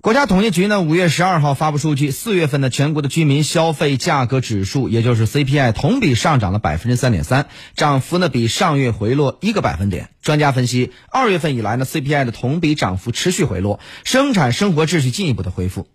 [0.00, 10.10] 国家统计局呢，五月十二号发布数据，四月份的全国的居民消费价格指数，也就是 CPI，同比上涨了百分之三点三，涨幅呢比上月回落一个百分点。
[10.22, 15.88] 专家分析，二月份以来呢，CPI 的同比涨幅持续回落，生产生活秩序进一步的恢复。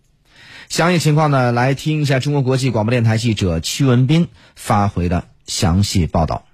[0.68, 6.44] 详细情况呢，来听一下中国国际广播电台记者屈文斌发回的详细报道。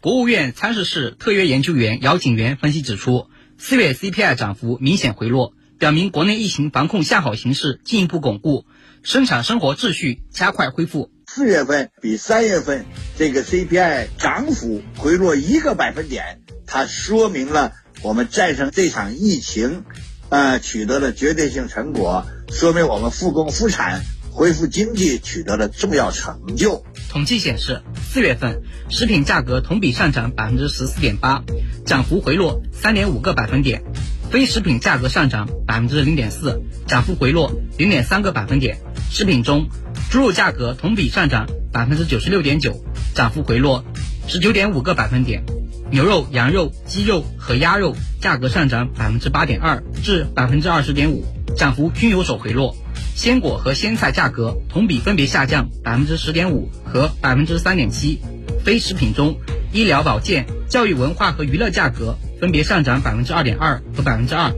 [0.00, 5.54] 国务院参事室特约研究员姚景元分析指出，四月 CPI 涨幅明显回落。
[5.80, 8.66] 表明国内疫情防控向好形势进一步巩固，
[9.02, 11.10] 生产生活秩序加快恢复。
[11.26, 12.84] 四月份比三月份
[13.16, 19.84] 这个 CPI 涨幅回落一个百分点，它说明了我们战胜这场疫情，
[20.28, 26.84] 呃，取得了决定性成果，说明我们复工复产、恢复经济取得了重要成就。
[27.08, 31.42] 统计显示，四月份食品价格同比上涨百分之十四点八，
[31.86, 33.82] 涨幅回落三点五个百分点。
[34.30, 38.78] 非食品价格上涨百分之零点四，涨幅回落零点三个百分点。
[39.10, 39.68] 食品中，
[40.08, 42.80] 猪肉价格同比上涨百分之九十六点九，
[43.12, 43.84] 涨幅回落
[44.28, 45.42] 十九点五个百分点。
[45.90, 51.24] 牛肉、羊肉、鸡肉和鸭肉价格上涨百分之八点二至百分之二十点五，
[51.56, 52.76] 涨幅均有所回落。
[53.16, 58.20] 鲜果和鲜菜价格同比分别下降百分之十点五和百分之三点七。
[58.64, 59.40] 非食品中，
[59.72, 62.16] 医疗保健、教育文化和娱乐价格。
[62.40, 64.50] 分别上涨百分之二点二和百分之二，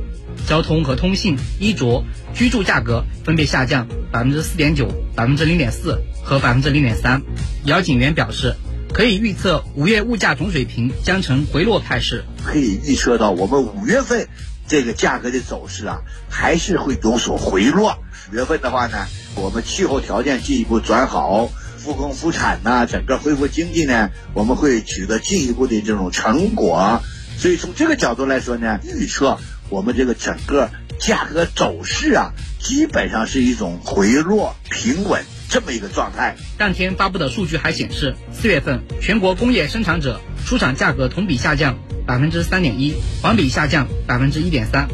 [0.46, 7.22] 交通和通信、衣着、居住价格分别下降百分之四点九、百分之零点四和百分之零点三。
[7.64, 8.54] 姚景元表示，
[8.92, 12.24] 可以预测五月物价总水平将呈回落态势。
[12.44, 14.28] 可以预测到我们五月份
[14.68, 17.98] 这个价格的走势啊，还是会有所回落。
[18.30, 27.02] 五月份的话呢，我们气候条件进一步转好，复工复产呐，整个恢复经济呢，我们会取得进一步的这种成果。
[27.38, 29.38] 所以从这个角度来说呢，预测
[29.68, 36.36] 我们这个整个价格走势啊，基本上是一种回落平稳这么一个状态。
[36.56, 44.88] 当天发布的数据还显示，四月份全国工业生产者出厂价格同比下降百分之三点一，环比下降百分之一点三。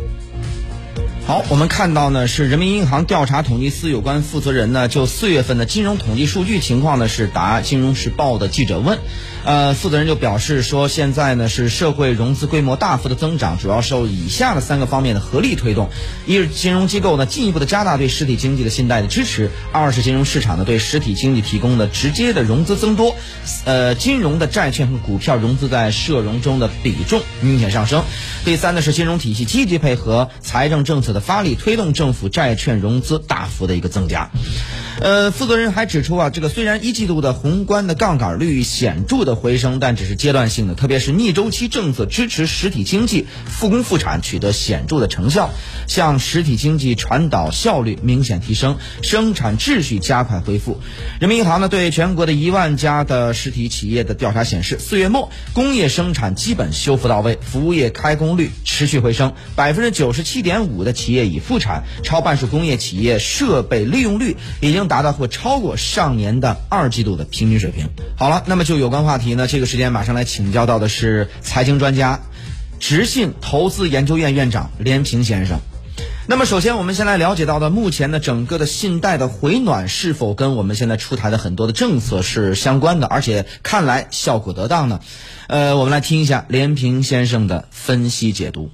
[1.28, 8.99] 好，我们看到呢是人民银行调查统计司有关负责人呢就四月份的金融统计数据情况呢是答《金融时报》的记者问。
[9.44, 15.89] 呃，负责人就表示说，现在呢是社会融资规模大幅的增长，主要受以下的三个方面的合力推动：
[16.27, 23.15] 一是金融机构呢进一步的加大对实体经济的信贷的支持；二是金融市场呢对实体经济提供的直接的融资增多；
[23.65, 28.03] 呃，金融的债券和股票融资在社融中的比重明显上升；
[28.45, 34.30] 第三呢是金融体系积极配合财政政策的发力，推动政府债券融资大幅的一个增加。
[35.00, 45.50] 呃，负责人还指出啊，这个虽然一季度的宏观的杠杆率显著的回升，但只是阶段性的，特别是逆周期政策支持实体经济复工复产取得显著的成效，
[45.86, 50.81] 向实体经济传导效率明显提升，生产秩序加快恢复。
[51.20, 64.88] 人民银行呢对全国的一万家的实体企业的调查显示，四月末工业生产基本修复到位，服务业开工率持续回升，百分之九十七点五的企业已复产，超半数工业企业设备利用率已经。
[64.88, 67.88] 达到或超过上年的二季度的平均水平。
[68.16, 72.21] 好了，那么就有关话题呢，这个时间马上来请教到的是财经专家、
[72.81, 75.60] 直信投资研究院院长连平先生。
[76.27, 85.00] 那么首先，我们先来了解到的，目前的整个的信贷的回暖是否跟我们现在出台的很多的政策是相关的，而且看来效果得当呢？
[85.47, 88.71] 呃，我们来听一下连平先生的分析解读。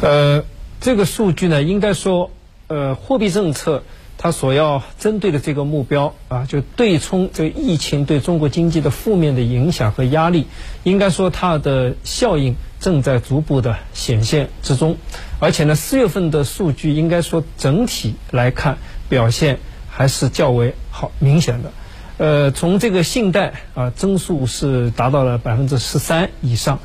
[0.00, 0.44] 呃，
[0.80, 2.30] 这个数据呢，应该说。
[2.72, 3.82] 呃，货币政策
[4.16, 10.46] 它所要针对的这个目标啊，就对冲这疫情对中国经济的负面的影响和压力，
[10.82, 14.96] 应该说它的效应正在逐步的显现之中。
[15.38, 18.78] 而且呢，四月份的数据应该说整体来看
[19.10, 19.58] 表现
[19.90, 21.72] 还是较为好明显的。
[22.16, 26.78] 呃，从这个信贷啊增速是达到了百分之十三以上。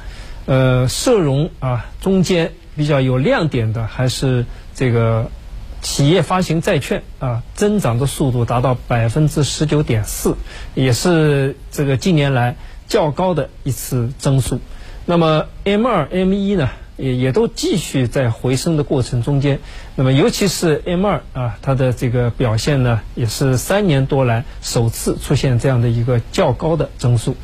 [0.47, 4.45] 呃，社融啊中间比较有亮点的还是
[4.75, 5.31] 这个。
[5.81, 10.35] 企业发行债券啊，增长的速度达到百分之十九点四，
[10.75, 12.55] 也是这个近年来
[12.87, 14.59] 较高的一次增速。
[15.05, 16.69] 那么 M 二、M 一呢？
[16.97, 19.59] 也也都继续在回升的过程中间，
[19.95, 27.35] 那么尤其是 M 二啊，它的这个表现呢，也是三年多来首次出现这样的一个较高的增速。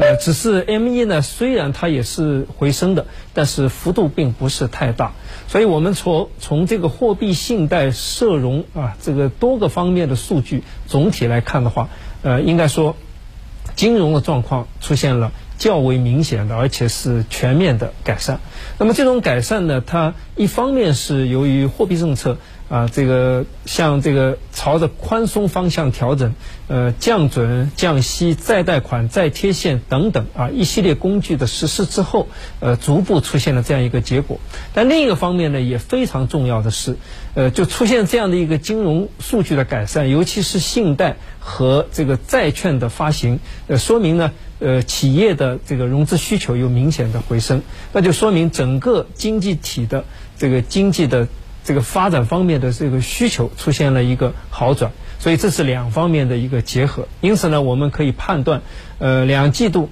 [0.00, 5.12] 呃，只是 M 一呢，虽然它也是回升的，但是幅度并不是太大。
[5.46, 11.90] 所以我们从从这个货币、信贷、社融啊这个多个方面的数据总体来看的话，
[12.22, 12.96] 呃，应该说
[13.76, 15.32] 金融的状况出现了。
[15.58, 18.40] 较为明显的，而且是全面的改善。
[18.78, 22.38] 那么这种改善呢，它一方面是由于货币政策。
[22.70, 26.34] 啊，这个像这个朝着宽松方向调整，
[26.68, 32.28] 呃，降准、降息、再贷款、再贴现等等啊，一系列工具的实施之后，
[32.60, 34.38] 呃，逐步出现了这样一个结果。
[34.72, 36.94] 但另一个方面呢，也非常重要的是，
[37.34, 44.30] 呃，就出现这样的一个金融数据的改善，尤其是信贷和这个债券的发行，呃，说明呢，
[44.60, 47.62] 呃，企业的这个融资需求有明显的回升，
[47.92, 50.04] 那就说明整个经济体的
[50.38, 51.26] 这个经济的。
[51.64, 57.06] 这个发展方面的这个需求出现了一个好转，所以这是两方面的一个结合。
[57.20, 58.62] 因此呢，我们可以判断，
[58.98, 59.90] 呃，两季度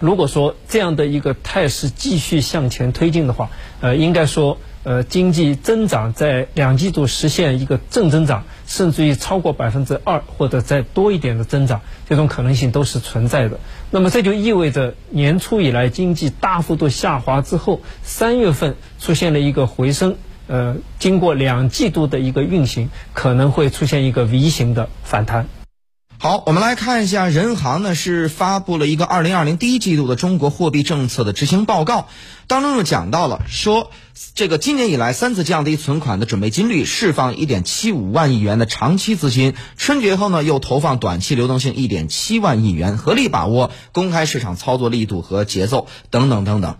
[0.00, 3.50] 如果说这样的一个态势继续向前推进的话，
[3.80, 13.58] 呃，应该说，呃，经济增长在两季度实现一个正增长，甚至于超过百分之二或者再多一点的增长，这种可能性都是存在的。
[13.90, 20.16] 那么这就意味着年初以来经济大幅度下滑之后，三月份出现了一个回升。
[20.48, 25.46] 呃，经过两季度的一个运行，可能会出现一个 V 型的反弹。
[26.20, 32.08] 好，我们来看一下，人行呢是发布了一个二零二零第一季度的中国货币政策的执行报告，
[32.48, 33.92] 当中就讲到了说。
[34.34, 39.54] 这个今年以来三次降低存款的准备金率，释放一点七五万亿元的长期资金。
[39.76, 46.78] 春节后呢，又投放短期流动性一点七万亿元，合力把握公开市场操作力度和节奏等等等等。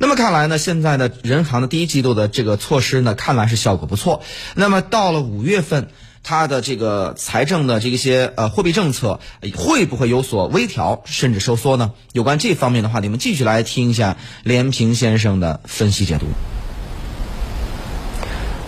[0.00, 4.22] 那么看来呢，现在的人行的第一季度的这个措施呢，看来是效果不错。
[4.56, 5.90] 那么到了五月份。
[6.22, 9.20] 它的这个财政的这些呃货币政策
[9.56, 11.92] 会不会有所微调甚至收缩呢？
[12.12, 16.26] 有关这方面的话，你们继续来听一下连平先生的分析解读。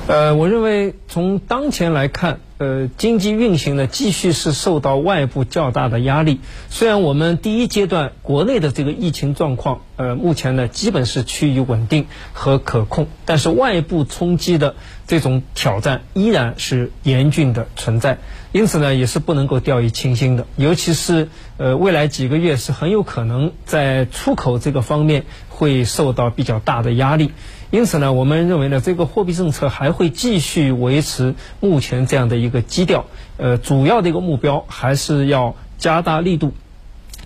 [0.06, 2.40] 呃，我认为从当前来看。
[2.58, 6.40] 呃，经济运行呢，继续是受到外部较大的压力。
[6.68, 14.76] 虽然我们第一阶段国内的这个疫情状况，呃，目前呢基本是趋于稳定和可控，但是外部冲击的
[15.08, 18.18] 这种挑战依然是严峻的存在。
[18.52, 20.46] 因此呢，也是不能够掉以轻心的。
[20.56, 27.32] 尤其是呃，未来几个月是很有可能在出口这个方面会受到比较大的压力。
[27.70, 33.06] 因此呢，我们认为呢，这个货币政策还会继续维持目前这样的一个基调。
[33.38, 36.52] 呃，主要的一个目标还是要加大力度，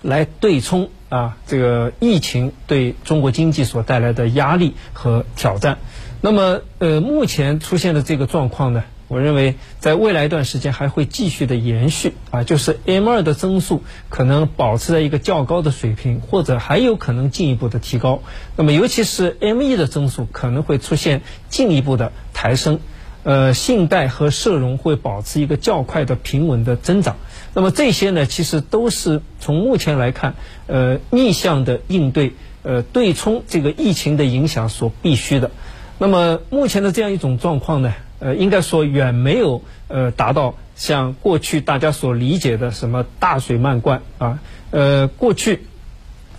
[0.01, 5.77] 来对冲啊这个疫情对中国经济所带来的压力和挑战。
[6.21, 8.83] 那么，呃，目前出现的这个状况呢？
[9.09, 18.21] 我认为，在未来一段时间还会继续的延续啊，就是 M 二的增速可能保持在一个较高的水平，或者还有可能进一步的提高。
[18.57, 22.81] 那么，尤其是 M 一的增速可能会出现进一步的抬升。
[23.27, 27.17] 呃，信贷和社融会保持一个较快的平稳的增长。
[27.53, 30.35] 那么这些呢，其实都是从目前来看，
[30.67, 32.31] 呃，逆向的应对，
[32.63, 35.51] 呃，对冲这个疫情的影响所必须的。
[35.99, 37.93] 那么目前的这样一种状况呢？
[38.19, 44.39] 呃，应该说远没有呃达到像过去大家所理解的什么大水漫灌啊。
[44.71, 45.63] 呃，过去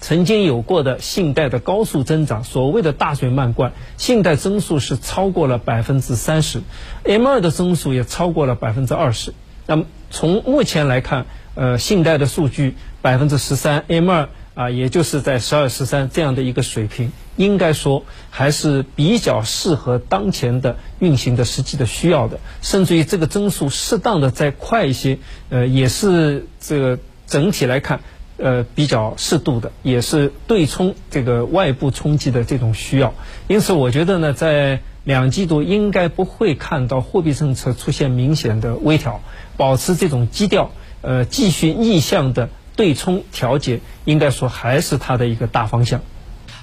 [0.01, 6.63] 曾经有过的信贷的高速增长，所谓的大水漫灌，信贷增速是超过了百分之三十
[7.05, 9.35] ，M 二的增速也超过了百分之二十。
[9.67, 14.29] 那么从目前来看，呃，信贷的数据百分之十三，M 二。
[14.59, 28.01] 啊，也就是在十二十三这样的一个水平，应该说还是比较适合当前的运行的实际的需要的，甚至于这个增速适当的再快一些，呃，也是这个整体来看，
[28.39, 33.13] 呃，比较适度的，也是对冲这个外部冲击的这种需要。
[33.49, 39.21] 因此，我觉得呢，在两季度应该不会看到货币政策出现明显的微调，
[39.57, 40.71] 保持这种基调，
[41.03, 42.49] 呃，继续逆向的。
[42.77, 46.01] 对冲调节应该说还是它的一个大方向。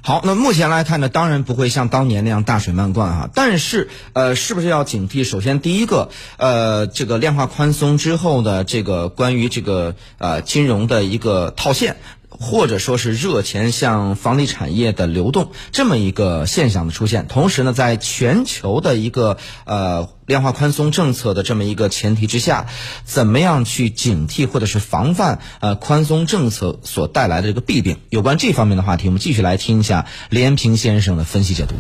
[0.07, 5.24] 好，那目前来看呢，当然不会像当年那样大水漫灌啊，但是呃，是不是要警惕？
[5.24, 11.97] 首先，第一个，呃，这个量化宽松之后的这个关于这个呃金融的一个套现。
[12.39, 22.68] 或者说是热钱向房地产业的流动这么一个现象的出现，同时呢，在全球的一个呃量化宽松政策的这么一个前提之下，
[23.04, 27.98] 怎么样去警惕或者是防范呃宽松政策所带来的这个弊病？
[28.10, 31.75] 有关这方面的话题，我们继续来听一下连平先生的分析解读。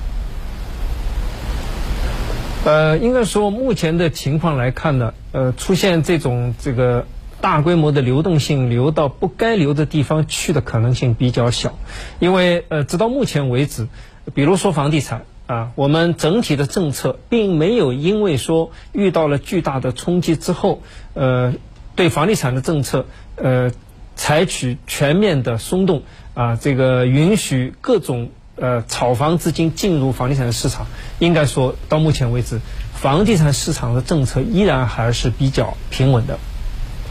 [2.63, 7.05] 呃，应该说目前的情况来看呢，呃，出现这种这个。
[7.45, 11.77] 大规模的流动性流到不该流的地方去的可能性比较小，
[12.17, 13.87] 因为呃，直到目前为止，
[14.33, 20.81] 比如说房地产啊，我们整体的政策并没有因为说遇到了巨大的冲击之后，
[21.13, 21.53] 呃，
[21.95, 23.71] 对房地产的政策呃
[24.15, 26.01] 采取全面的松动，
[26.33, 30.87] 啊，这个允许各种呃炒房资金进入房地产市场，
[31.19, 32.59] 应该说到目前为止，
[32.95, 36.39] 房地产市场的政策依然还是比较平稳的，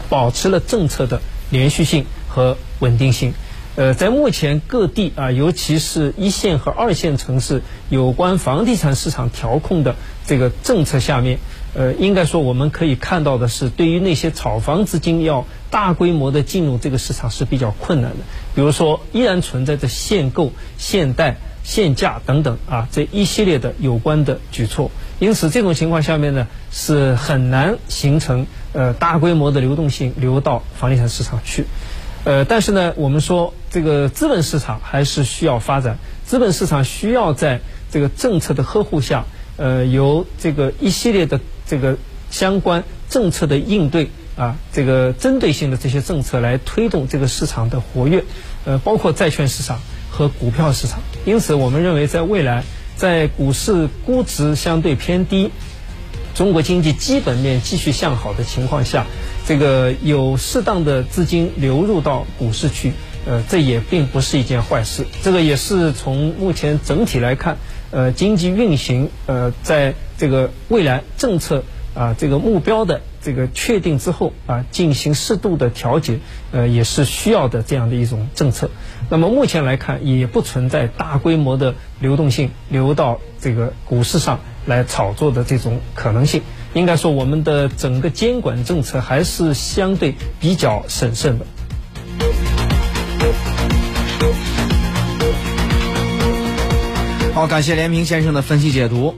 [0.09, 3.33] 保持了政策的连续性和稳定性。
[3.77, 9.95] 呃，在目前各地啊，尤其是一线和二线城市有关房地产市场调控的
[10.25, 11.39] 这个政策下面，
[11.73, 18.19] 呃，应该说我们可以看到的是，对于那些炒房资金要大规模的进入这个市场是比较困难的。
[18.55, 21.35] 比如说，依然存在着限购、限贷、
[21.65, 24.89] 限价等等啊这一系列的有关的举措。
[25.19, 31.65] 因此，这种情况下面呢，是很难形成呃大规模的流动性流到房地产市场去。
[32.25, 39.25] 呃，但是呢，我们说这个资本市场还是需要发展，资本市场需要在这个政策的呵护下，
[39.57, 41.97] 呃，由这个一系列的这个
[42.31, 48.23] 相关政策的应对啊，这个针对性的这些政策来推动这个市场的活跃，
[48.65, 49.79] 呃，包括债券市场
[50.09, 50.99] 和股票市场。
[51.25, 52.63] 因此，我们认为在未来，
[52.95, 55.51] 在股市估值相对偏低。
[56.35, 59.07] 中国经济基本面继续向好的情况下，
[59.47, 62.91] 这个有适当的资金流入到股市去，
[63.25, 65.05] 呃，这也并不是一件坏事。
[65.23, 67.57] 这个也是从目前整体来看，
[67.91, 71.63] 呃，经济运行，呃，在这个未来政策
[71.93, 76.19] 啊这个目标的这个确定之后啊，进行适度的调节，
[76.51, 78.69] 呃，也是需要的这样的一种政策。
[79.09, 84.41] 那么目前来看，也不存在大规模的流动性流到这个股市上。
[84.65, 86.41] 来炒作的这种可能性，
[86.73, 91.45] 应该说我们的整个监管政策还是相对比较审慎的。
[97.33, 99.13] 好，感谢连平先生的分析解读。